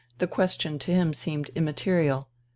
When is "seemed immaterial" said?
1.13-2.27